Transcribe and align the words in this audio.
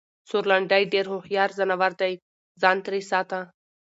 سورلنډی 0.29 0.83
ډېر 0.93 1.05
هوښیار 1.11 1.49
ځناور 1.57 1.91
دی٬ 1.99 2.13
ځان 2.61 2.77
ترې 2.85 2.99
ساته! 3.11 3.39